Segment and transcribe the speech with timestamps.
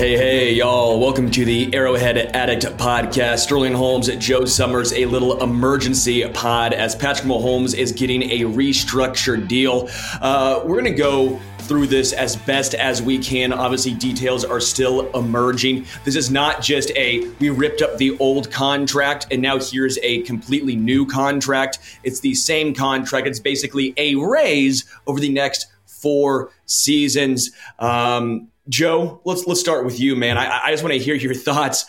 [0.00, 0.98] Hey, hey, y'all.
[0.98, 3.40] Welcome to the Arrowhead Addict podcast.
[3.40, 9.46] Sterling Holmes, Joe Summers, a little emergency pod as Patrick Mahomes is getting a restructured
[9.46, 9.90] deal.
[10.22, 13.52] Uh, we're going to go through this as best as we can.
[13.52, 15.84] Obviously, details are still emerging.
[16.06, 20.22] This is not just a we ripped up the old contract and now here's a
[20.22, 21.78] completely new contract.
[22.04, 23.26] It's the same contract.
[23.26, 27.50] It's basically a raise over the next four seasons.
[27.78, 30.38] Um, Joe, let's let's start with you, man.
[30.38, 31.84] I, I just want to hear your thoughts.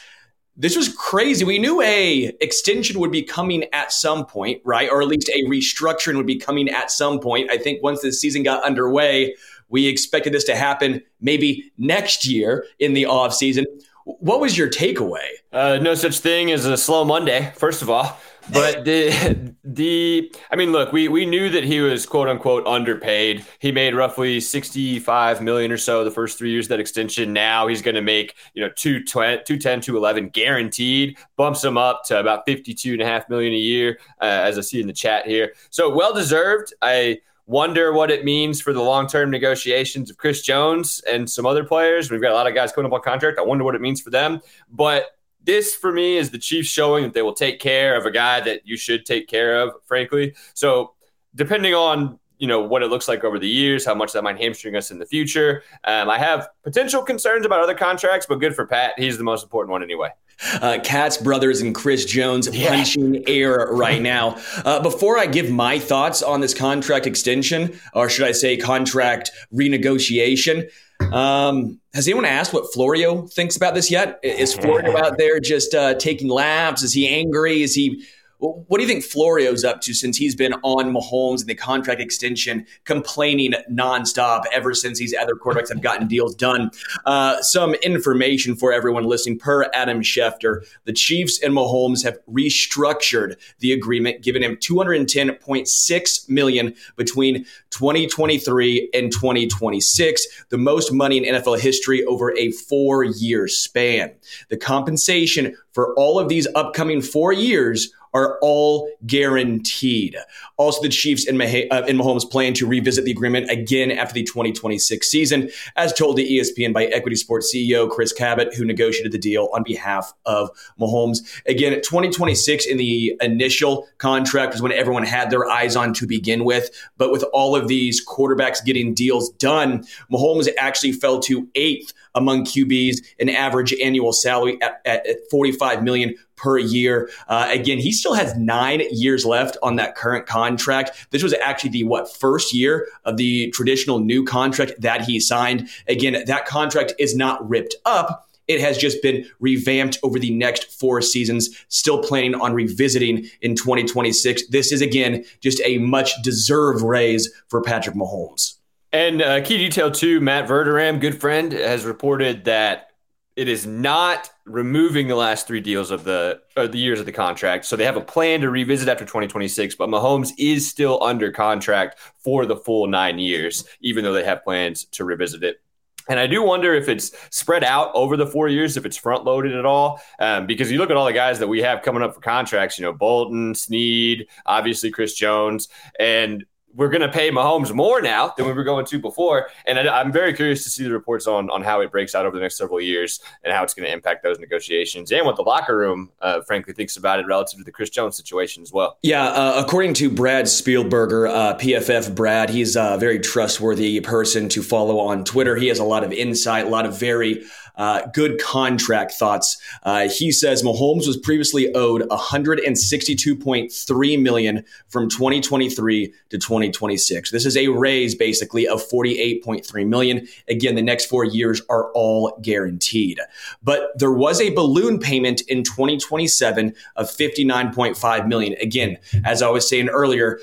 [0.58, 1.46] This was crazy.
[1.46, 4.90] We knew a extension would be coming at some point, right?
[4.90, 7.50] Or at least a restructuring would be coming at some point.
[7.50, 9.36] I think once the season got underway,
[9.70, 13.66] we expected this to happen maybe next year in the off season.
[14.04, 15.28] What was your takeaway?
[15.54, 17.54] Uh, no such thing as a slow Monday.
[17.56, 18.20] First of all,
[18.52, 23.46] but the the I mean, look, we we knew that he was quote unquote underpaid.
[23.60, 27.34] He made roughly sixty five million or so the first three years of that extension.
[27.34, 31.18] Now he's going to make you know 210, 210, 211 guaranteed.
[31.38, 34.58] Bumps him up to about fifty two and a half million a year, uh, as
[34.58, 35.54] I see in the chat here.
[35.70, 36.74] So well deserved.
[36.82, 41.46] I wonder what it means for the long term negotiations of Chris Jones and some
[41.46, 42.10] other players.
[42.10, 43.40] We've got a lot of guys coming up on contract.
[43.40, 45.06] I wonder what it means for them, but
[45.44, 48.42] this for me is the Chiefs showing that they will take care of a guy
[48.42, 50.36] that you should take care of, frankly.
[50.54, 50.94] So
[51.36, 54.40] depending on you know what it looks like over the years, how much that might
[54.40, 55.62] hamstring us in the future.
[55.84, 58.94] Um, I have potential concerns about other contracts, but good for Pat.
[58.98, 60.10] He's the most important one anyway.
[60.56, 62.70] Uh, Katz brothers and Chris Jones yeah.
[62.70, 64.42] punching air right now.
[64.66, 69.30] Uh, before I give my thoughts on this contract extension, or should I say contract
[69.54, 70.68] renegotiation,
[71.14, 74.20] um, has anyone asked what Florio thinks about this yet?
[74.24, 76.84] Is Florio out there just uh, taking laps?
[76.84, 77.62] Is he angry?
[77.62, 78.04] Is he
[78.42, 82.02] what do you think Florio's up to since he's been on Mahomes and the contract
[82.02, 86.72] extension, complaining nonstop ever since these other quarterbacks have gotten deals done?
[87.06, 89.38] Uh, some information for everyone listening.
[89.38, 96.74] Per Adam Schefter, the Chiefs and Mahomes have restructured the agreement, giving him 210.6 million
[96.96, 104.12] between 2023 and 2026, the most money in NFL history over a four-year span.
[104.50, 110.18] The compensation for all of these upcoming four years are all guaranteed.
[110.58, 114.14] Also, the Chiefs and, Mah- uh, and Mahomes plan to revisit the agreement again after
[114.14, 119.12] the 2026 season, as told to ESPN by Equity Sports CEO Chris Cabott, who negotiated
[119.12, 120.50] the deal on behalf of
[120.80, 121.20] Mahomes.
[121.46, 126.44] Again, 2026 in the initial contract was when everyone had their eyes on to begin
[126.44, 126.70] with.
[126.98, 132.46] But with all of these quarterbacks getting deals done, Mahomes actually fell to eighth among
[132.46, 137.10] QBs an average annual salary at, at, at 45 million per year.
[137.28, 141.08] Uh, again, he still has nine years left on that current contract.
[141.12, 145.70] This was actually the what first year of the traditional new contract that he signed.
[145.88, 148.28] Again, that contract is not ripped up.
[148.48, 153.56] It has just been revamped over the next four seasons, still planning on revisiting in
[153.56, 154.48] 2026.
[154.48, 158.56] This is, again, just a much deserved raise for Patrick Mahomes.
[158.94, 162.92] And uh, key detail too, Matt Verderame, good friend, has reported that
[163.38, 167.66] it is not removing the last three deals of the the years of the contract.
[167.66, 171.98] So they have a plan to revisit after 2026, but Mahomes is still under contract
[172.18, 175.62] for the full nine years, even though they have plans to revisit it.
[176.10, 179.24] And I do wonder if it's spread out over the four years, if it's front
[179.24, 180.02] loaded at all.
[180.20, 182.78] Um, because you look at all the guys that we have coming up for contracts,
[182.78, 186.44] you know, Bolton, Sneed, obviously Chris Jones, and
[186.76, 189.50] we're going to pay Mahomes more now than we were going to before.
[189.66, 192.26] And I, am very curious to see the reports on, on how it breaks out
[192.26, 195.36] over the next several years and how it's going to impact those negotiations and what
[195.36, 198.72] the locker room, uh, frankly, thinks about it relative to the Chris Jones situation as
[198.72, 198.98] well.
[199.02, 199.24] Yeah.
[199.24, 205.00] Uh, according to Brad Spielberger, uh, PFF Brad, he's a very trustworthy person to follow
[205.00, 205.56] on Twitter.
[205.56, 207.44] He has a lot of insight, a lot of very
[207.76, 209.58] uh, good contract thoughts.
[209.84, 217.32] Uh, he says Mahomes was previously owed 162.3 million from 2023 to 2026.
[217.32, 220.28] This is a raise basically of 48.3 million.
[220.48, 223.20] Again, the next four years are all guaranteed.
[223.64, 228.56] But there was a balloon payment in 2027 of 59.5 million.
[228.62, 230.40] Again, as I was saying earlier,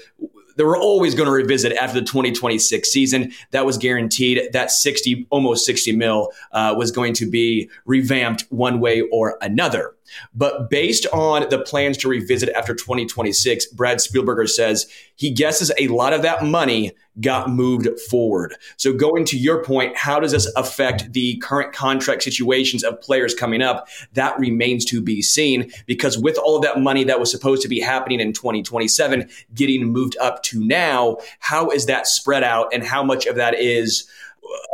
[0.58, 3.32] they were always going to revisit after the 2026 season.
[3.52, 4.52] That was guaranteed.
[4.52, 9.94] That 60, almost 60 mil, uh, was going to be revamped one way or another.
[10.34, 15.88] But based on the plans to revisit after 2026, Brad Spielberger says he guesses a
[15.88, 18.54] lot of that money got moved forward.
[18.76, 23.34] So, going to your point, how does this affect the current contract situations of players
[23.34, 23.88] coming up?
[24.12, 27.68] That remains to be seen because with all of that money that was supposed to
[27.68, 32.84] be happening in 2027 getting moved up to now, how is that spread out and
[32.84, 34.08] how much of that is?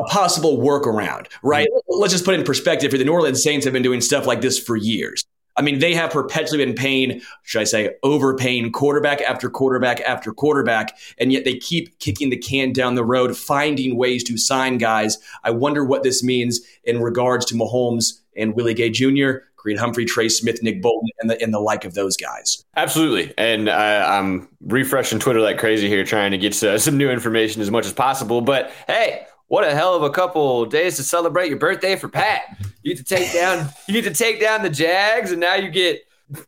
[0.00, 1.68] A possible workaround, right?
[1.68, 2.00] Mm-hmm.
[2.00, 2.92] Let's just put it in perspective.
[2.92, 2.98] Here.
[2.98, 5.24] The New Orleans Saints have been doing stuff like this for years.
[5.56, 10.32] I mean, they have perpetually been paying, should I say, overpaying quarterback after quarterback after
[10.32, 14.78] quarterback, and yet they keep kicking the can down the road, finding ways to sign
[14.78, 15.16] guys.
[15.44, 20.04] I wonder what this means in regards to Mahomes and Willie Gay Jr., Creed Humphrey,
[20.04, 22.62] Trey Smith, Nick Bolton, and the, and the like of those guys.
[22.76, 23.32] Absolutely.
[23.38, 27.62] And I, I'm refreshing Twitter like crazy here, trying to get uh, some new information
[27.62, 28.42] as much as possible.
[28.42, 29.24] But hey,
[29.54, 32.58] what a hell of a couple days to celebrate your birthday for Pat.
[32.82, 35.70] You get to take down you get to take down the Jags, and now you
[35.70, 36.00] get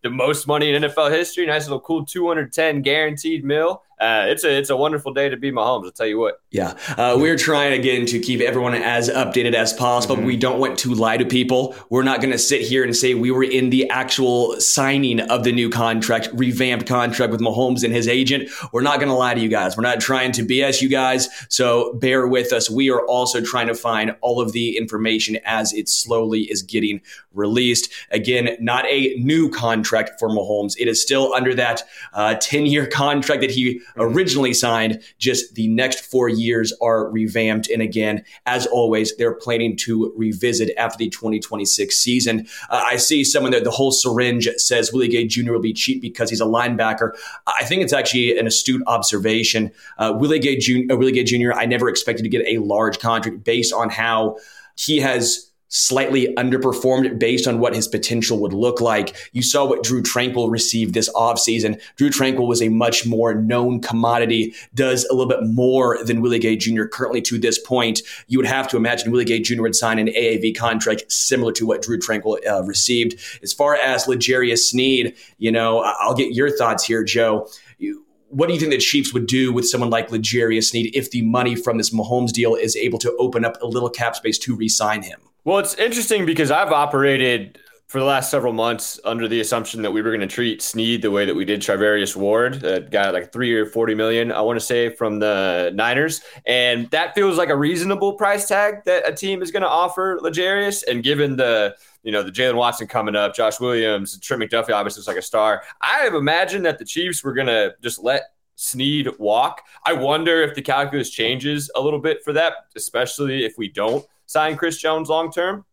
[0.03, 1.47] the most money in NFL history.
[1.47, 5.51] Nice little cool 210 guaranteed mil uh, it's a it's a wonderful day to be
[5.51, 5.87] Mahomes.
[5.87, 6.43] I'll tell you what.
[6.57, 10.17] Yeah, uh, we're trying again to keep everyone as updated as possible.
[10.17, 10.25] Mm-hmm.
[10.25, 11.77] We don't want to lie to people.
[11.91, 15.45] We're not going to sit here and say we were in the actual signing of
[15.45, 18.49] the new contract, revamped contract with Mahomes and his agent.
[18.73, 19.77] We're not going to lie to you guys.
[19.77, 21.29] We're not trying to BS you guys.
[21.51, 22.71] So bear with us.
[22.71, 27.03] We are also trying to find all of the information as it slowly is getting
[27.35, 27.93] released.
[28.13, 30.73] Again, not a new contract for Mahomes.
[30.79, 31.83] It is still under that
[32.15, 35.03] 10 uh, year contract that he originally signed.
[35.19, 36.46] Just the next four years
[36.81, 37.69] are revamped.
[37.69, 42.47] And again, as always, they're planning to revisit after the 2026 season.
[42.71, 45.53] Uh, I see someone there, the whole syringe says Willie Gay Jr.
[45.53, 47.13] will be cheap because he's a linebacker.
[47.47, 49.73] I think it's actually an astute observation.
[49.99, 50.93] Uh, Willie Gay Jr.
[50.93, 51.53] Uh, Willie Gay Jr.
[51.53, 54.37] I never expected to get a large contract based on how
[54.77, 59.17] he has slightly underperformed based on what his potential would look like.
[59.33, 61.81] You saw what Drue Tranquill received this offseason.
[61.97, 66.39] Drue Tranquill was a much more known commodity, does a little bit more than Willie
[66.39, 66.85] Gay Jr.
[66.85, 68.03] currently to this point.
[68.29, 69.63] You would have to imagine Willie Gay Jr.
[69.63, 73.19] would sign an AAV contract similar to what Drue Tranquill uh, received.
[73.43, 77.49] As far as L'Jarius Sneed, you know, I'll get your thoughts here, Joe.
[77.79, 81.11] You, what do you think the Chiefs would do with someone like L'Jarius Sneed if
[81.11, 84.39] the money from this Mahomes deal is able to open up a little cap space
[84.41, 85.21] to re-sign him?
[85.47, 89.93] Well, it's interesting because I've operated for the last several months under the assumption that
[89.93, 93.15] we were going to treat Sneed the way that we did Charvarius Ward, that got
[93.15, 96.21] like three or 40 million, I want to say, from the Niners.
[96.47, 100.19] And that feels like a reasonable price tag that a team is going to offer
[100.21, 100.83] L'Jarius.
[100.89, 105.03] And given the, you know, the Jaylen Watson coming up, Josh Williams, Trent McDuffie obviously
[105.03, 105.63] is like a star.
[105.81, 108.23] I have imagined that the Chiefs were going to just let
[108.57, 109.63] Sneed walk.
[109.85, 114.05] I wonder if the calculus changes a little bit for that, especially if we don't
[114.27, 115.65] sign Chris Jones long term.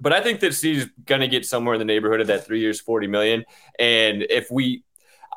[0.00, 2.60] But I think that he's going to get somewhere in the neighborhood of that three
[2.60, 3.44] years, 40 million.
[3.78, 4.82] And if we,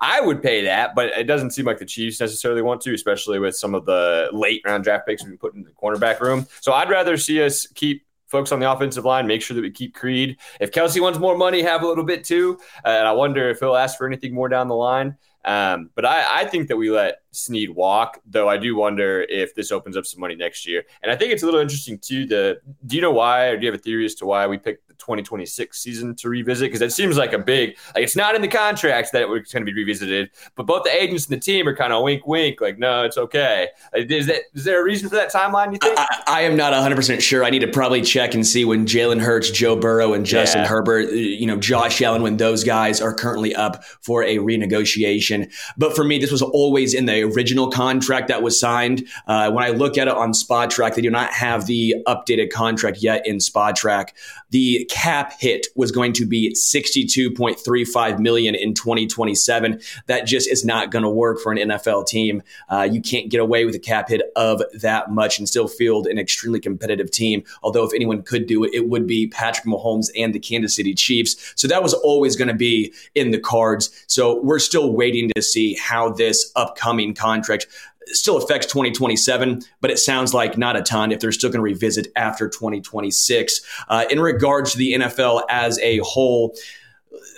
[0.01, 3.37] I would pay that, but it doesn't seem like the Chiefs necessarily want to, especially
[3.37, 6.47] with some of the late round draft picks been put in the cornerback room.
[6.61, 9.71] So I'd rather see us keep folks on the offensive line, make sure that we
[9.71, 10.37] keep Creed.
[10.59, 12.59] If Kelce wants more money, have a little bit too.
[12.83, 15.15] And I wonder if he'll ask for anything more down the line.
[15.45, 19.53] Um, but I, I, think that we let Sneed walk, though I do wonder if
[19.53, 20.83] this opens up some money next year.
[21.03, 22.25] And I think it's a little interesting too.
[22.25, 24.57] The do you know why, or do you have a theory as to why we
[24.57, 26.67] picked 2026 season to revisit?
[26.67, 29.53] Because it seems like a big like it's not in the contracts that it it's
[29.53, 32.25] going to be revisited, but both the agents and the team are kind of wink,
[32.27, 33.69] wink, like no, it's okay.
[33.93, 35.73] Is that is there a reason for that timeline?
[35.73, 35.97] You think?
[35.97, 37.43] I, I am not 100 percent sure.
[37.43, 40.67] I need to probably check and see when Jalen Hurts, Joe Burrow, and Justin yeah.
[40.67, 45.45] Herbert, you know, Josh Allen, when those guys are currently up for a renegotiation
[45.77, 49.07] but for me, this was always in the original contract that was signed.
[49.27, 52.99] Uh, when I look at it on Spotrac, they do not have the updated contract
[53.01, 54.09] yet in Spotrac.
[54.51, 59.81] The cap hit was going to be 62.35 million in 2027.
[60.07, 62.41] That just is not going to work for an NFL team.
[62.69, 66.07] Uh, you can't get away with a cap hit of that much and still field
[66.07, 67.43] an extremely competitive team.
[67.63, 70.93] Although if anyone could do it, it would be Patrick Mahomes and the Kansas City
[70.93, 71.53] Chiefs.
[71.55, 73.89] So that was always going to be in the cards.
[74.07, 77.67] So we're still waiting to see how this upcoming contract
[78.07, 81.63] still affects 2027, but it sounds like not a ton if they're still going to
[81.63, 83.61] revisit after 2026.
[83.87, 86.55] Uh, in regards to the NFL as a whole,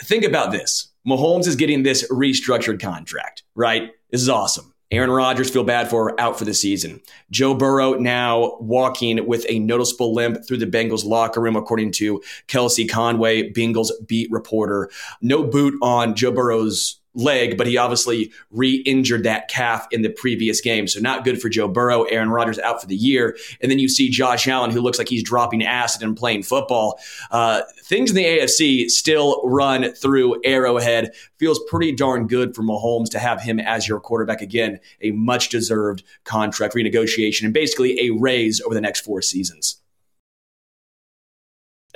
[0.03, 0.89] think about this.
[1.07, 3.91] Mahomes is getting this restructured contract, right?
[4.11, 4.73] This is awesome.
[4.89, 7.01] Aaron Rodgers feel bad for out for the season.
[7.29, 12.21] Joe Burrow now walking with a noticeable limp through the Bengals locker room, according to
[12.47, 14.89] Kelsey Conway, Bengals beat reporter.
[15.21, 20.61] No boot on Joe Burrow's leg, but he obviously re-injured that calf in the previous
[20.61, 20.87] game.
[20.87, 22.03] So not good for Joe Burrow.
[22.03, 23.35] Aaron Rodgers out for the year.
[23.61, 26.99] And then you see Josh Allen, who looks like he's dropping acid and playing football.
[27.31, 31.11] Uh, things in the AFC still run through Arrowhead.
[31.37, 34.79] Feels pretty darn good for Mahomes to have him as your quarterback again.
[35.01, 39.81] A much deserved contract renegotiation and basically a raise over the next four seasons.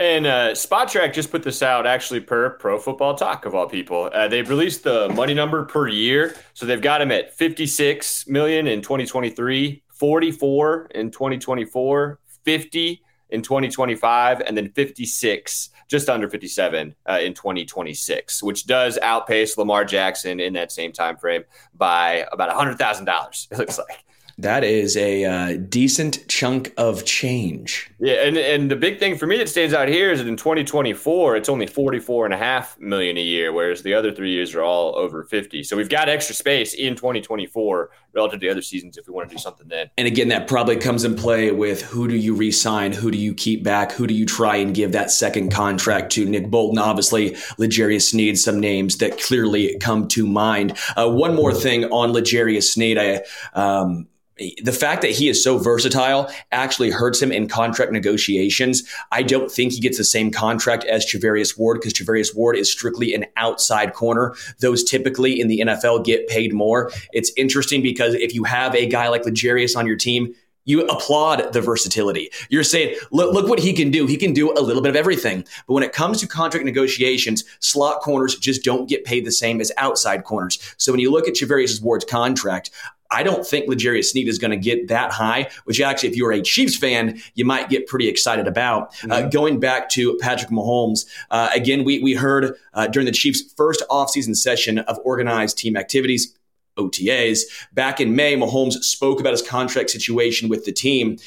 [0.02, 4.10] And uh, Spotrac just put this out actually per Pro Football Talk of all people.
[4.12, 8.66] Uh, they've released the money number per year, so they've got him at 56 million
[8.66, 17.20] in 2023, 44 in 2024, 50 in 2025, and then 56, just under 57 uh,
[17.22, 21.44] in 2026, which does outpace Lamar Jackson in that same time frame
[21.76, 23.48] by about $100,000.
[23.52, 24.04] It looks like.
[24.42, 27.92] That is a uh, decent chunk of change.
[28.00, 30.36] Yeah, and, and the big thing for me that stands out here is that in
[30.36, 34.56] 2024, it's only 44 and a half million a year, whereas the other three years
[34.56, 35.64] are all over 50.
[35.64, 39.30] So we've got extra space in 2024 relative to the other seasons if we want
[39.30, 39.92] to do something then.
[39.96, 43.36] And again, that probably comes in play with who do you re-sign, who do you
[43.36, 46.26] keep back, who do you try and give that second contract to?
[46.26, 50.76] Nick Bolton, obviously, L'Jarius Sneed, some names that clearly come to mind.
[50.98, 53.22] Uh, one more thing on L'Jarius Sneed, I
[53.54, 54.08] um,
[54.38, 58.84] the fact that he is so versatile actually hurts him in contract negotiations.
[59.12, 62.72] I don't think he gets the same contract as Charvarius Ward because Charvarius Ward is
[62.72, 64.34] strictly an outside corner.
[64.60, 66.92] Those typically in the NFL get paid more.
[67.14, 70.34] It's interesting because if you have a guy like L'Jarius on your team,
[70.66, 72.30] you applaud the versatility.
[72.50, 74.06] You're saying, look, look what he can do.
[74.06, 75.44] He can do a little bit of everything.
[75.68, 79.60] But when it comes to contract negotiations, slot corners just don't get paid the same
[79.60, 80.60] as outside corners.
[80.78, 82.70] So when you look at Charvarius Ward's contract,
[83.12, 86.32] I don't think L'Jarius Sneed is going to get that high, which actually, if you're
[86.32, 88.84] a Chiefs fan, you might get pretty excited about.
[88.84, 89.12] Uh, mm-hmm.
[89.12, 93.42] Uh, going back to Patrick Mahomes, uh, again, we, we heard uh, during the Chiefs'
[93.56, 96.36] first offseason session of organized team activities,
[96.78, 97.42] OTAs,
[97.74, 101.18] back in May, Mahomes spoke about his contract situation with the team.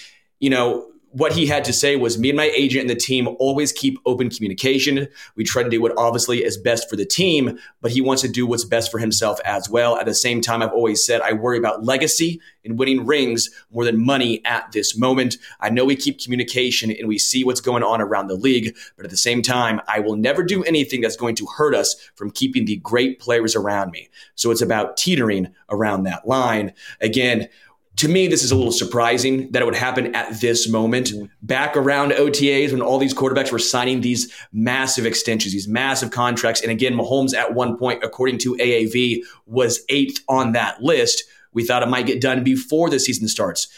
[0.40, 3.28] You know, what he had to say was me and my agent and the team
[3.38, 5.06] always keep open communication.
[5.36, 8.28] We try to do what obviously is best for the team, but he wants to
[8.28, 9.96] do what's best for himself as well.
[9.96, 13.84] At the same time, I've always said I worry about legacy and winning rings more
[13.84, 15.36] than money at this moment.
[15.60, 19.04] I know we keep communication and we see what's going on around the league, but
[19.04, 22.32] at the same time, I will never do anything that's going to hurt us from
[22.32, 24.08] keeping the great players around me.
[24.34, 26.72] So it's about teetering around that line.
[27.00, 27.48] Again,
[27.96, 31.26] to me, this is a little surprising that it would happen at this moment, mm-hmm.
[31.42, 36.60] back around OTAs when all these quarterbacks were signing these massive extensions, these massive contracts.
[36.60, 41.22] And again, Mahomes at one point, according to AAV, was eighth on that list.
[41.52, 43.68] We thought it might get done before the season starts.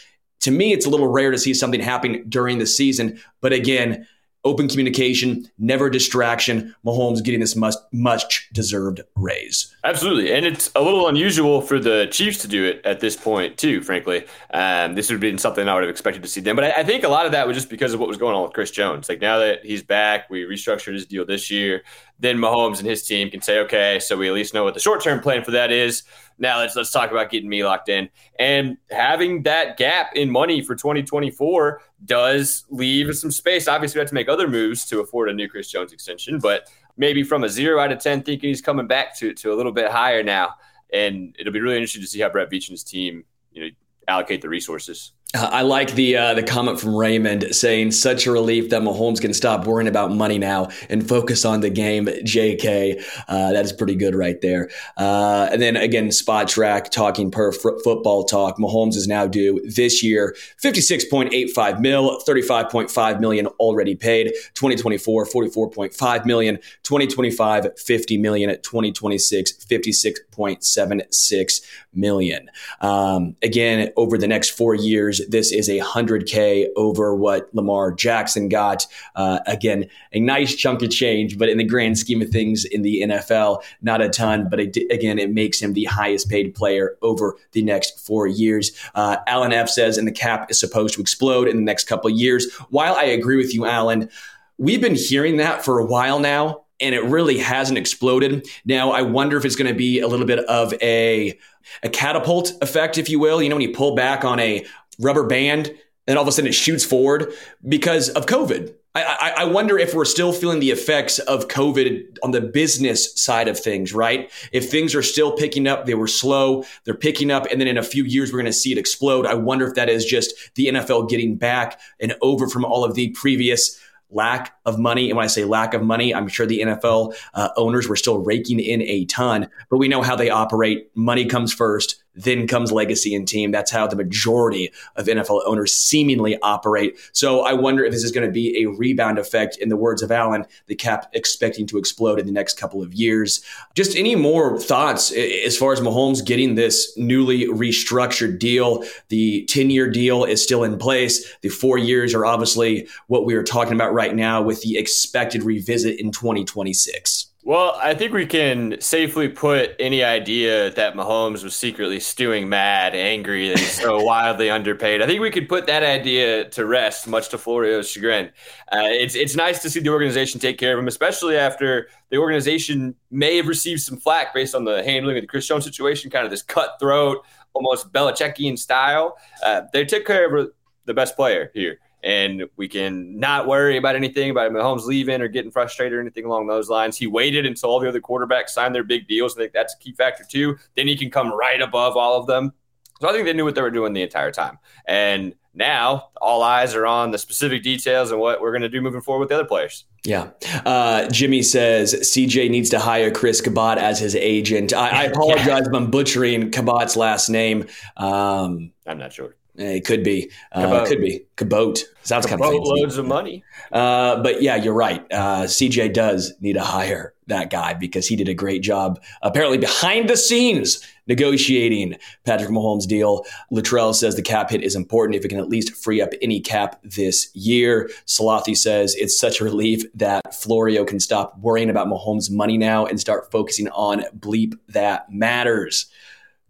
[0.41, 3.19] To me, it's a little rare to see something happen during the season.
[3.41, 4.07] But again,
[4.47, 6.73] open communication, never distraction.
[6.85, 9.75] Mahomes getting this much, much deserved raise.
[9.83, 10.33] Absolutely.
[10.33, 13.81] And it's a little unusual for the Chiefs to do it at this point, too,
[13.81, 14.25] frankly.
[14.53, 16.55] Um, this would have been something I would have expected to see them.
[16.55, 18.35] But I, I, think a lot of that was just because of what was going
[18.35, 19.09] on with Chris Jones.
[19.09, 21.83] Like now that he's back, we restructured his deal this year.
[22.19, 24.79] Then Mahomes and his team can say, okay, so we at least know what the
[24.79, 26.03] short term plan for that is.
[26.39, 28.09] Now let's let's talk about getting me locked in.
[28.39, 33.67] And having that gap in money for 2024 does leave some space.
[33.67, 36.69] Obviously, we have to make other moves to afford a new Chris Jones extension, but
[36.97, 39.71] maybe from a zero out of 10, thinking he's coming back to, to a little
[39.71, 40.55] bit higher now.
[40.93, 43.69] And it'll be really interesting to see how Brett Veach and his team, you know,
[44.07, 45.11] allocate the resources.
[45.35, 49.33] I like the uh, the comment from Raymond saying such a relief that Mahomes can
[49.33, 52.05] stop worrying about money now and focus on the game.
[52.05, 54.69] Jk, uh, that is pretty good right there.
[54.95, 58.57] Uh, and then again, Spotrac talking per f- football talk.
[58.57, 62.89] Mahomes is now due this year fifty six point eight five mil, thirty five point
[62.89, 64.31] five million already paid.
[64.53, 66.55] 2024, 44.5 million.
[66.83, 68.49] 2025, 50 million.
[68.61, 71.61] 2026, 56.76
[71.93, 72.49] million.
[72.79, 78.49] Um, again, over the next four years this is a 100K over what Lamar Jackson
[78.49, 78.85] got.
[79.15, 82.81] Uh, again, a nice chunk of change, but in the grand scheme of things in
[82.81, 84.49] the NFL, not a ton.
[84.49, 88.71] But it, again, it makes him the highest paid player over the next four years.
[88.95, 92.09] Uh, Alan F says, and the cap is supposed to explode in the next couple
[92.09, 92.51] of years.
[92.69, 94.09] While I agree with you, Alan,
[94.57, 98.47] we've been hearing that for a while now and it really hasn't exploded.
[98.65, 101.37] Now, I wonder if it's going to be a little bit of a
[101.83, 103.41] a catapult effect, if you will.
[103.41, 104.65] You know, when you pull back on a
[104.99, 105.73] rubber band
[106.07, 107.33] and all of a sudden it shoots forward
[107.67, 108.73] because of COVID.
[108.95, 113.47] I, I, wonder if we're still feeling the effects of COVID on the business side
[113.47, 114.31] of things, right?
[114.51, 117.77] If things are still picking up, they were slow, they're picking up, and then in
[117.77, 119.27] a few years, we're going to see it explode.
[119.27, 122.95] I wonder if that is just the NFL getting back and over from all of
[122.95, 125.09] the previous lack of money.
[125.09, 128.19] And when I say lack of money, I'm sure the NFL uh, owners were still
[128.19, 130.89] raking in a ton, but we know how they operate.
[130.95, 133.51] Money comes first, then comes legacy and team.
[133.51, 136.97] That's how the majority of NFL owners seemingly operate.
[137.13, 140.01] So I wonder if this is going to be a rebound effect, in the words
[140.01, 143.43] of Allen, the cap expecting to explode in the next couple of years.
[143.75, 148.83] Just any more thoughts as far as Mahomes getting this newly restructured deal?
[149.09, 151.33] The 10 year deal is still in place.
[151.41, 155.43] The four years are obviously what we are talking about right now with the expected
[155.43, 157.26] revisit in 2026.
[157.47, 162.93] Well, I think we can safely put any idea that Mahomes was secretly stewing mad,
[162.93, 165.01] angry he's so wildly underpaid.
[165.01, 168.31] I think we could put that idea to rest, much to Florio's chagrin.
[168.69, 172.17] Uh, it's it's nice to see the organization take care of him, especially after the
[172.17, 176.11] organization may have received some flack based on the handling of the Chris Jones situation,
[176.11, 177.23] kind of this cutthroat,
[177.53, 179.15] almost Belichickian style.
[179.41, 180.51] Uh, they took care of
[180.83, 185.27] the best player here and we can not worry about anything about Mahomes leaving or
[185.27, 186.97] getting frustrated or anything along those lines.
[186.97, 189.35] He waited until all the other quarterbacks signed their big deals.
[189.35, 190.55] I think that's a key factor too.
[190.77, 192.53] Then he can come right above all of them.
[193.01, 194.57] So I think they knew what they were doing the entire time.
[194.87, 198.79] And now all eyes are on the specific details and what we're going to do
[198.79, 199.83] moving forward with the other players.
[200.05, 200.29] Yeah.
[200.65, 204.71] Uh, Jimmy says CJ needs to hire Chris Cabott as his agent.
[204.71, 207.67] I, I apologize if I'm butchering Cabott's last name.
[207.97, 209.35] Um, I'm not sure.
[209.57, 210.29] It could be.
[210.51, 211.25] Uh, could be.
[211.35, 211.83] Cabott.
[212.03, 212.61] Sounds kind of fancy.
[212.63, 213.43] loads of money.
[213.71, 215.01] Uh, but yeah, you're right.
[215.11, 219.57] Uh, CJ does need to hire that guy because he did a great job, apparently
[219.57, 223.25] behind the scenes, negotiating Patrick Mahomes' deal.
[223.49, 226.39] Luttrell says the cap hit is important if it can at least free up any
[226.39, 227.89] cap this year.
[228.05, 232.85] Salathi says it's such a relief that Florio can stop worrying about Mahomes' money now
[232.85, 235.87] and start focusing on bleep that matters.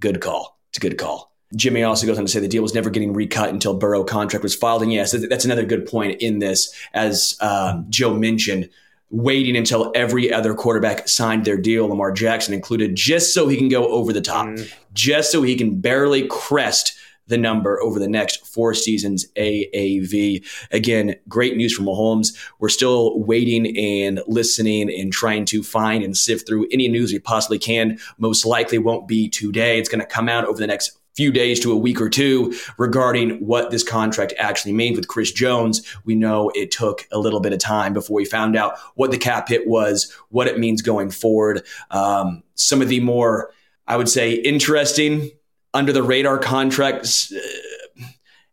[0.02, 0.60] Good call.
[0.70, 1.37] It's a good call.
[1.56, 4.44] Jimmy also goes on to say the deal was never getting recut until Burrow contract
[4.44, 4.84] was filed.
[4.84, 8.70] And yes, that's another good point in this, as um, Joe mentioned,
[9.10, 13.70] waiting until every other quarterback signed their deal, Lamar Jackson included, just so he can
[13.70, 14.74] go over the top, mm.
[14.94, 20.46] just so he can barely crest the number over the next four seasons AAV.
[20.72, 22.38] Again, great news from Mahomes.
[22.60, 27.20] We're still waiting and listening and trying to find and sift through any news we
[27.20, 28.00] possibly can.
[28.18, 29.78] Most likely won't be today.
[29.78, 32.54] It's going to come out over the next few days to a week or two
[32.78, 35.82] regarding what this contract actually means with Chris Jones.
[36.06, 39.18] We know it took a little bit of time before we found out what the
[39.18, 41.66] cap hit was, what it means going forward.
[41.90, 43.52] Um, some of the more,
[43.88, 45.32] I would say, interesting
[45.74, 48.04] under the radar contracts uh,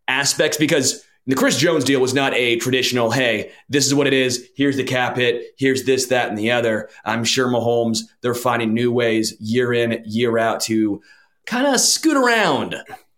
[0.08, 4.12] aspects because the Chris Jones deal was not a traditional, hey, this is what it
[4.14, 4.48] is.
[4.56, 5.54] Here's the cap hit.
[5.58, 6.88] Here's this, that, and the other.
[7.04, 11.02] I'm sure Mahomes, they're finding new ways year in, year out to
[11.46, 12.76] kind of scoot around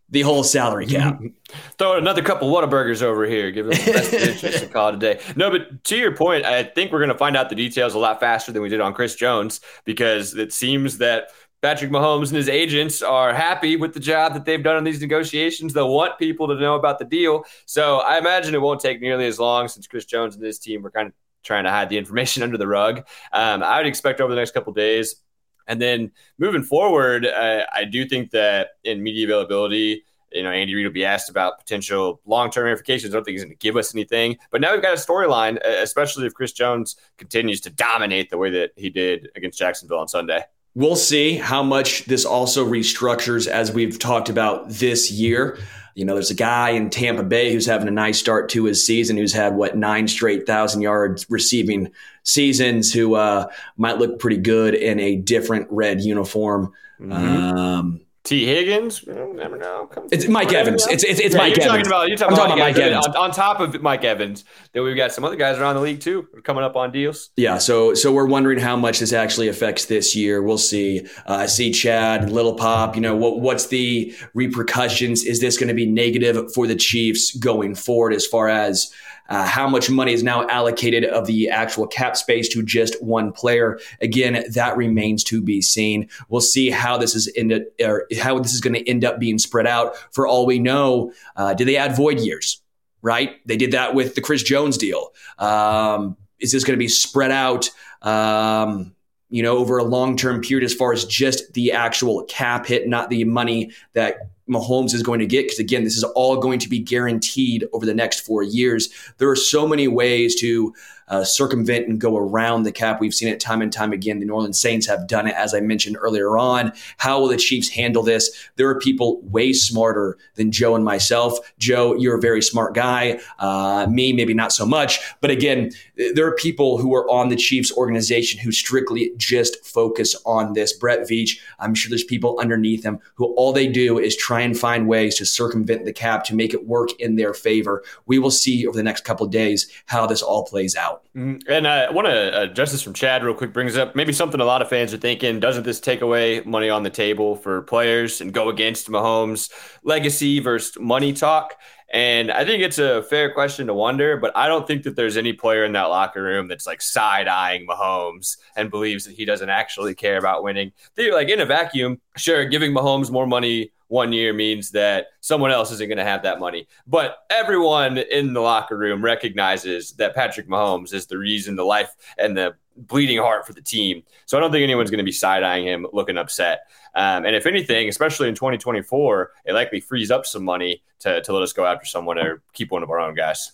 [0.09, 1.21] the whole salary cap.
[1.79, 3.51] Throw another couple Whataburgers over here.
[3.51, 5.21] Give them the best interesting call today.
[5.35, 7.99] No, but to your point, I think we're going to find out the details a
[7.99, 11.31] lot faster than we did on Chris Jones because it seems that
[11.63, 15.01] Patrick Mahomes and his agents are happy with the job that they've done in these
[15.01, 15.73] negotiations.
[15.73, 17.45] They'll want people to know about the deal.
[17.65, 20.83] So I imagine it won't take nearly as long since Chris Jones and his team
[20.83, 22.99] were kind of trying to hide the information under the rug.
[23.33, 25.17] Um, I would expect over the next couple days
[25.67, 30.75] and then moving forward, uh, I do think that in media availability, you know, Andy
[30.75, 33.15] Reid will be asked about potential long-term ramifications.
[33.15, 35.59] I don't think he's going to give us anything, but now we've got a storyline,
[35.65, 40.09] especially if Chris Jones continues to dominate the way that he did against Jacksonville on
[40.09, 40.43] Sunday.
[40.77, 45.59] We'll see how much this also restructures as we've talked about this year.
[45.95, 48.85] You know, there's a guy in Tampa Bay who's having a nice start to his
[48.85, 51.93] season, who's had what nine straight thousand yards receiving
[52.25, 53.47] seasons, who uh,
[53.79, 56.75] might look pretty good in a different red uniform.
[57.01, 57.13] Mm-hmm.
[57.13, 59.89] Um, Tee Higgins, never know.
[60.11, 60.85] It's Mike Evans.
[60.89, 61.87] It's it's, it's yeah, Mike you're Evans.
[61.87, 63.07] Talking about, you're talking, about, talking Mike, Evans.
[63.07, 66.01] On, on, top of Mike Evans, then we've got some other guys around the league
[66.01, 67.31] too coming up on deals.
[67.37, 70.43] Yeah, so so we're wondering how much this actually affects this year.
[70.43, 71.07] We'll see.
[71.29, 72.97] Uh, I see Chad, Little Pop.
[72.97, 73.39] You know what?
[73.39, 75.23] What's the repercussions?
[75.23, 78.93] Is this going to be negative for the Chiefs going forward as far as
[79.29, 83.33] uh, how much money is now allocated of the actual cap space to just one
[83.33, 83.79] player.
[84.01, 86.09] Again, that remains to be seen.
[86.29, 89.39] We'll see how this is ended, or how this is going to end up being
[89.39, 89.97] spread out.
[90.13, 92.63] For all we know, uh, do they add void years?
[93.03, 93.37] Right?
[93.47, 95.13] They did that with the Chris Jones deal.
[95.39, 97.71] Um, is this going to be spread out?
[98.03, 98.95] Um,
[99.31, 102.89] you know, over a long term period as far as just the actual cap hit,
[102.89, 105.45] not the money that Mahomes is going to get.
[105.45, 108.89] Because again, this is all going to be guaranteed over the next four years.
[109.19, 110.73] There are so many ways to
[111.09, 113.01] uh, circumvent and go around the cap.
[113.01, 114.19] We've seen it time and time again.
[114.19, 116.73] The New Orleans Saints have done it, as I mentioned earlier on.
[116.99, 118.49] How will the Chiefs handle this?
[118.57, 121.39] There are people way smarter than Joe and myself.
[121.59, 123.21] Joe, you're a very smart guy.
[123.39, 124.99] Uh, me, maybe not so much.
[125.21, 125.71] But again,
[126.15, 130.73] there are people who are on the Chiefs organization who strictly just focus on this.
[130.73, 134.59] Brett Veach, I'm sure there's people underneath him who all they do is try and
[134.59, 137.83] find ways to circumvent the cap to make it work in their favor.
[138.07, 141.07] We will see over the next couple days how this all plays out out.
[141.17, 141.51] Mm-hmm.
[141.51, 144.45] And I want to uh, this from Chad real quick brings up maybe something a
[144.45, 145.41] lot of fans are thinking.
[145.41, 149.51] Doesn't this take away money on the table for players and go against Mahomes'
[149.83, 151.55] legacy versus money talk?
[151.93, 155.17] And I think it's a fair question to wonder, but I don't think that there's
[155.17, 159.25] any player in that locker room that's like side eyeing Mahomes and believes that he
[159.25, 160.73] doesn't actually care about winning.
[160.97, 165.51] They're like in a vacuum, sure, giving Mahomes more money one year means that someone
[165.51, 166.67] else isn't going to have that money.
[166.87, 171.95] But everyone in the locker room recognizes that Patrick Mahomes is the reason, the life,
[172.19, 174.03] and the bleeding heart for the team.
[174.27, 176.61] So I don't think anyone's going to be side eyeing him looking upset.
[176.95, 181.33] Um, and if anything, especially in 2024, it likely frees up some money to, to
[181.33, 183.53] let us go after someone or keep one of our own guys.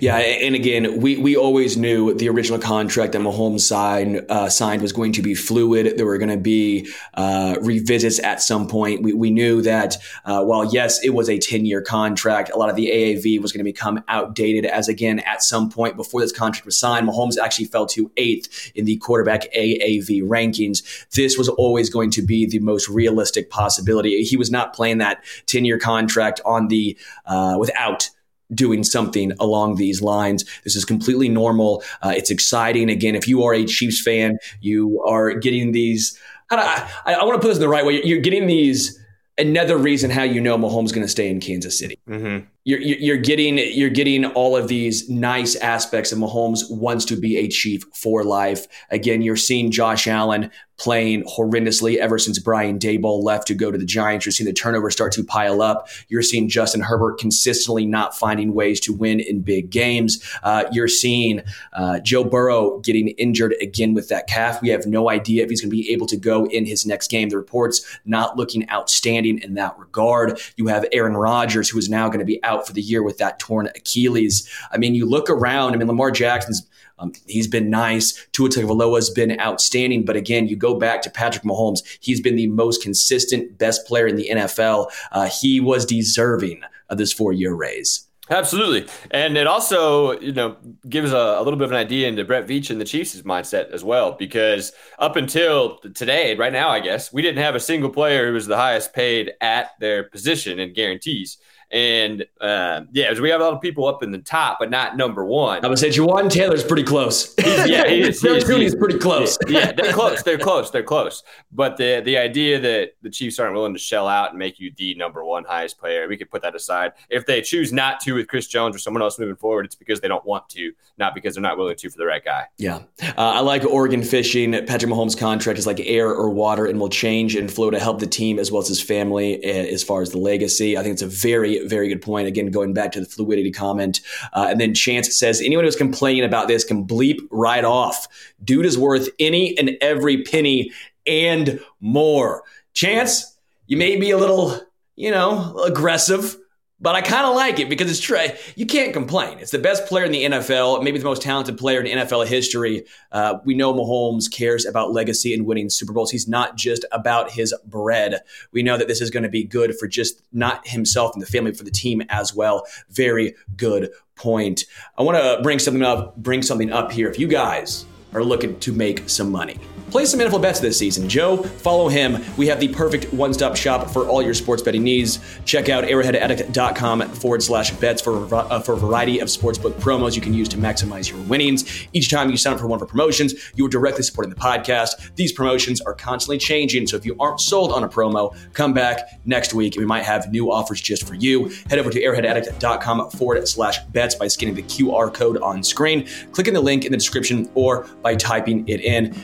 [0.00, 4.80] Yeah, and again, we, we always knew the original contract that Mahomes signed uh, signed
[4.80, 5.98] was going to be fluid.
[5.98, 9.02] There were going to be uh, revisits at some point.
[9.02, 12.70] We, we knew that uh, while yes, it was a ten year contract, a lot
[12.70, 14.64] of the AAV was going to become outdated.
[14.64, 18.72] As again, at some point before this contract was signed, Mahomes actually fell to eighth
[18.74, 21.06] in the quarterback AAV rankings.
[21.10, 24.22] This was always going to be the most realistic possibility.
[24.22, 28.08] He was not playing that ten year contract on the uh, without
[28.54, 30.44] doing something along these lines.
[30.64, 31.82] This is completely normal.
[32.02, 32.90] Uh, it's exciting.
[32.90, 36.18] Again, if you are a Chiefs fan, you are getting these.
[36.50, 38.02] I, I, I want to put this in the right way.
[38.04, 39.02] You're getting these.
[39.38, 41.98] Another reason how you know Mahomes going to stay in Kansas City.
[42.08, 42.46] Mm-hmm.
[42.66, 47.36] You're, you're getting you're getting all of these nice aspects, and Mahomes wants to be
[47.36, 48.66] a Chief for life.
[48.90, 53.78] Again, you're seeing Josh Allen playing horrendously ever since Brian Daboll left to go to
[53.78, 54.26] the Giants.
[54.26, 55.88] You're seeing the turnovers start to pile up.
[56.08, 60.22] You're seeing Justin Herbert consistently not finding ways to win in big games.
[60.42, 64.60] Uh, you're seeing uh, Joe Burrow getting injured again with that calf.
[64.60, 67.10] We have no idea if he's going to be able to go in his next
[67.10, 67.28] game.
[67.28, 70.38] The reports not looking outstanding in that regard.
[70.56, 73.18] You have Aaron Rodgers, who is now going to be out for the year with
[73.18, 74.48] that torn Achilles.
[74.70, 75.74] I mean, you look around.
[75.74, 76.64] I mean, Lamar Jackson's
[76.98, 78.26] um, he's been nice.
[78.32, 80.04] Tua Tagovailoa's been outstanding.
[80.04, 81.80] But again, you go back to Patrick Mahomes.
[82.00, 84.90] He's been the most consistent, best player in the NFL.
[85.12, 88.06] Uh, he was deserving of this four-year raise.
[88.28, 88.88] Absolutely.
[89.12, 90.56] And it also, you know,
[90.88, 93.70] gives a, a, little bit of an idea into Brett Veach and the Chiefs' mindset
[93.70, 97.90] as well, because up until today, right now, I guess, we didn't have a single
[97.90, 101.38] player who was the highest paid at their position and guarantees.
[101.70, 104.96] And uh, yeah, we have a lot of people up in the top, but not
[104.96, 105.64] number one.
[105.64, 107.34] I would say Jawaan Taylor's pretty close.
[107.42, 108.20] He's, yeah, he is.
[108.20, 109.36] He is, pretty close.
[109.48, 110.22] Yeah, yeah, they're close.
[110.22, 110.70] They're close.
[110.70, 111.24] They're close.
[111.50, 114.72] But the the idea that the Chiefs aren't willing to shell out and make you
[114.76, 116.92] the number one highest player, we could put that aside.
[117.10, 120.00] If they choose not to with Chris Jones or someone else moving forward, it's because
[120.00, 122.44] they don't want to, not because they're not willing to for the right guy.
[122.58, 124.52] Yeah, uh, I like Oregon fishing.
[124.52, 127.98] Patrick Mahomes' contract is like air or water and will change and flow to help
[127.98, 130.76] the team as well as his family eh, as far as the legacy.
[130.76, 132.28] I think it's a very very good point.
[132.28, 134.00] Again, going back to the fluidity comment.
[134.32, 138.06] Uh, and then Chance says, anyone who's complaining about this can bleep right off.
[138.44, 140.72] Dude is worth any and every penny
[141.06, 142.42] and more.
[142.74, 144.60] Chance, you may be a little,
[144.96, 146.36] you know, aggressive
[146.80, 148.18] but I kind of like it because it's true.
[148.54, 149.38] You can't complain.
[149.38, 152.84] It's the best player in the NFL, maybe the most talented player in NFL history.
[153.12, 156.10] Uh, we know Mahomes cares about legacy and winning Super Bowls.
[156.10, 158.20] He's not just about his bread.
[158.52, 161.26] We know that this is going to be good for just not himself and the
[161.26, 162.66] family, for the team as well.
[162.90, 164.64] Very good point.
[164.98, 166.16] I want to bring something up.
[166.16, 167.08] Bring something up here.
[167.08, 169.58] If you guys are looking to make some money
[169.90, 171.08] Play some NFL bets this season.
[171.08, 172.24] Joe, follow him.
[172.36, 175.20] We have the perfect one stop shop for all your sports betting needs.
[175.44, 180.20] Check out arrowheadaddict.com forward slash bets for, uh, for a variety of sportsbook promos you
[180.20, 181.86] can use to maximize your winnings.
[181.92, 184.40] Each time you sign up for one of our promotions, you are directly supporting the
[184.40, 185.14] podcast.
[185.14, 189.20] These promotions are constantly changing, so if you aren't sold on a promo, come back
[189.24, 191.50] next week we might have new offers just for you.
[191.70, 196.54] Head over to arrowheadaddict.com forward slash bets by scanning the QR code on screen, clicking
[196.54, 199.14] the link in the description, or by typing it in.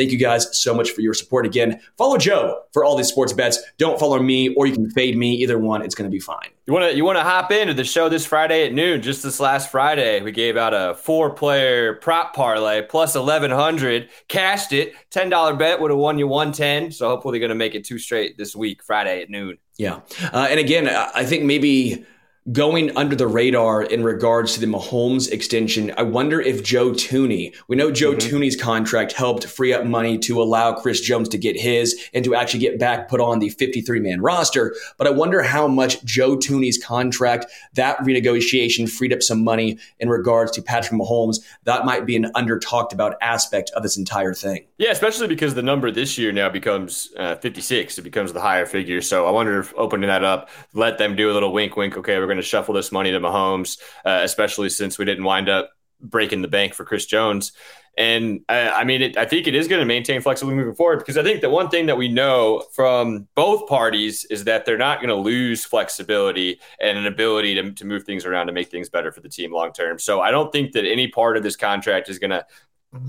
[0.00, 1.44] Thank you guys so much for your support.
[1.44, 3.58] Again, follow Joe for all these sports bets.
[3.76, 5.34] Don't follow me, or you can fade me.
[5.34, 6.48] Either one, it's going to be fine.
[6.66, 9.02] You want to you want to hop into the show this Friday at noon?
[9.02, 14.08] Just this last Friday, we gave out a four player prop parlay plus eleven hundred.
[14.28, 14.94] Cashed it.
[15.10, 16.90] Ten dollar bet would have won you one ten.
[16.92, 19.58] So hopefully, going to make it two straight this week, Friday at noon.
[19.76, 20.00] Yeah,
[20.32, 22.06] uh, and again, I think maybe
[22.52, 25.92] going under the radar in regards to the Mahomes extension.
[25.98, 28.36] I wonder if Joe Thuney, we know Joe mm-hmm.
[28.36, 32.34] Thuney's contract helped free up money to allow Chris Jones to get his and to
[32.34, 34.74] actually get back put on the 53 man roster.
[34.96, 40.08] But I wonder how much Joe Thuney's contract, that renegotiation freed up some money in
[40.08, 41.40] regards to Patrick Mahomes.
[41.64, 44.64] That might be an under talked about aspect of this entire thing.
[44.80, 47.98] Yeah, especially because the number this year now becomes uh, 56.
[47.98, 49.02] It becomes the higher figure.
[49.02, 51.98] So I wonder if opening that up, let them do a little wink, wink.
[51.98, 55.50] Okay, we're going to shuffle this money to Mahomes, uh, especially since we didn't wind
[55.50, 57.52] up breaking the bank for Chris Jones.
[57.98, 61.00] And I, I mean, it, I think it is going to maintain flexibility moving forward
[61.00, 64.78] because I think the one thing that we know from both parties is that they're
[64.78, 68.70] not going to lose flexibility and an ability to, to move things around to make
[68.70, 69.98] things better for the team long term.
[69.98, 72.46] So I don't think that any part of this contract is going to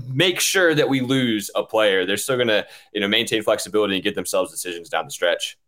[0.08, 2.06] make sure that we lose a player.
[2.06, 5.58] They're still going to, you know, maintain flexibility and get themselves decisions down the stretch.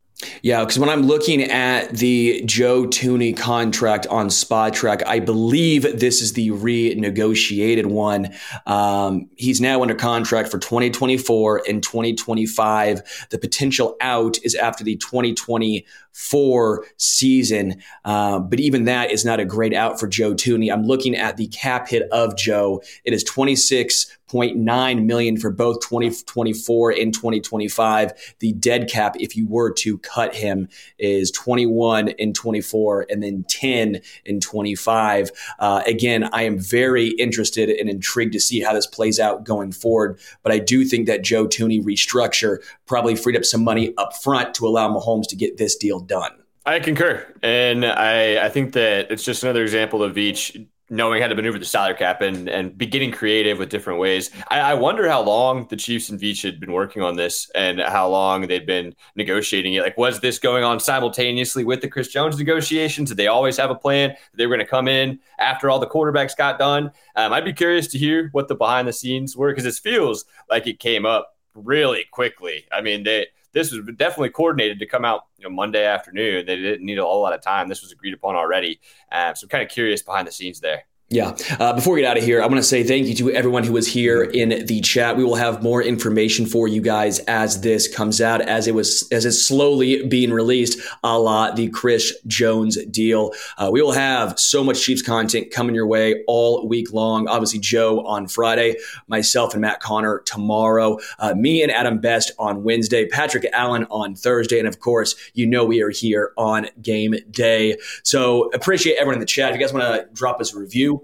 [0.43, 6.23] Yeah, because when I'm looking at the Joe Thuney contract on Spotrac, I believe this
[6.23, 8.33] is the renegotiated one.
[8.67, 13.27] Um, he's now under contract for 2024 and 2025.
[13.31, 19.45] The potential out is after the 2024 season, uh, but even that is not a
[19.45, 20.73] great out for Joe Thuney.
[20.73, 22.83] I'm looking at the cap hit of Joe.
[23.05, 28.35] It is 26 0.9 million for both 2024 and 2025.
[28.41, 30.69] The dead cap, if you were to cut him,
[30.99, 35.31] is 21 in 24 and then 10 in 25.
[35.59, 39.71] Uh, again, I am very interested and intrigued to see how this plays out going
[39.71, 40.19] forward.
[40.43, 44.55] But I do think that Joe Thuney restructure probably freed up some money up front
[44.57, 46.33] to allow Mahomes to get this deal done.
[46.67, 47.27] I concur.
[47.43, 50.57] And I, I think that it's just another example of each
[50.91, 54.31] knowing how to maneuver the salary cap and and be getting creative with different ways.
[54.49, 57.81] I, I, wonder how long the Chiefs and Veach had been working on this and
[57.81, 59.83] how long they'd been negotiating it.
[59.83, 63.09] Like, was this going on simultaneously with the Chris Jones negotiations?
[63.09, 64.11] Did they always have a plan?
[64.11, 66.91] That they were going to come in after all the quarterbacks got done.
[67.17, 70.27] Um, I'd be curious to hear what the behind the scenes were because it feels
[70.51, 72.67] like it came up really quickly.
[72.71, 76.45] I mean, they this was definitely coordinated to come out you know, Monday afternoon.
[76.45, 77.69] They didn't need a whole lot of time.
[77.69, 78.81] This was agreed upon already.
[79.11, 80.85] Uh, so I'm kind of curious behind the scenes there.
[81.15, 81.37] Yeah.
[81.61, 83.63] Uh, before we get out of here, I want to say thank you to everyone
[83.63, 85.17] who was here in the chat.
[85.17, 89.07] We will have more information for you guys as this comes out, as it was
[89.13, 93.31] as it's slowly being released, a la the Chris Jones deal.
[93.59, 97.29] Uh, we will have so much Chiefs content coming your way all week long.
[97.29, 98.75] Obviously, Joe on Friday,
[99.07, 104.17] myself and Matt Connor tomorrow, uh, me and Adam Best on Wednesday, Patrick Allen on
[104.17, 107.77] Thursday, and of course, you know we are here on game day.
[108.03, 109.51] So appreciate everyone in the chat.
[109.51, 111.04] If you guys want to drop us a review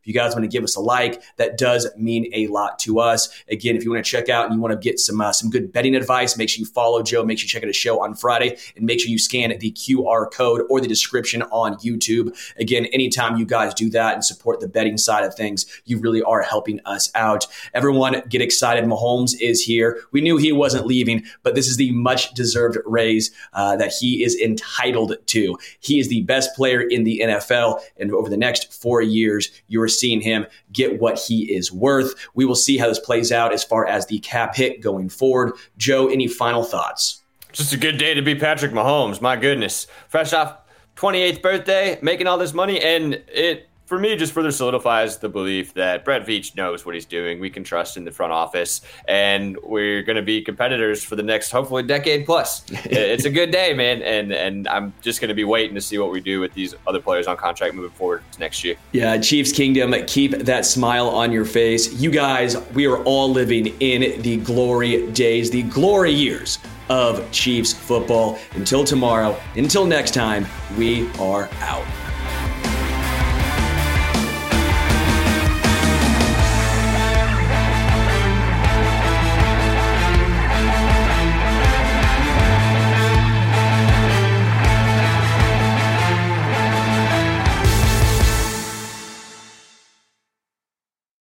[0.01, 2.99] if you guys want to give us a like, that does mean a lot to
[2.99, 3.29] us.
[3.49, 5.51] Again, if you want to check out and you want to get some uh, some
[5.51, 7.23] good betting advice, make sure you follow Joe.
[7.23, 9.71] Make sure you check out his show on Friday, and make sure you scan the
[9.73, 12.35] QR code or the description on YouTube.
[12.57, 16.23] Again, anytime you guys do that and support the betting side of things, you really
[16.23, 17.45] are helping us out.
[17.75, 18.83] Everyone, get excited!
[18.85, 20.01] Mahomes is here.
[20.11, 24.23] We knew he wasn't leaving, but this is the much deserved raise uh, that he
[24.23, 25.59] is entitled to.
[25.79, 29.90] He is the best player in the NFL, and over the next four years, you're
[29.91, 32.13] seeing him get what he is worth.
[32.33, 35.53] We will see how this plays out as far as the cap hit going forward.
[35.77, 37.21] Joe, any final thoughts?
[37.51, 39.21] Just a good day to be Patrick Mahomes.
[39.21, 39.87] My goodness.
[40.07, 40.57] Fresh off
[40.95, 45.73] 28th birthday, making all this money, and it for me, just further solidifies the belief
[45.73, 47.41] that Brett Veach knows what he's doing.
[47.41, 51.23] We can trust in the front office, and we're going to be competitors for the
[51.23, 52.63] next, hopefully, decade plus.
[52.69, 55.97] it's a good day, man, and and I'm just going to be waiting to see
[55.97, 58.77] what we do with these other players on contract moving forward next year.
[58.93, 61.91] Yeah, Chiefs Kingdom, keep that smile on your face.
[61.91, 67.73] You guys, we are all living in the glory days, the glory years of Chiefs
[67.73, 68.39] football.
[68.53, 72.00] Until tomorrow, until next time, we are out.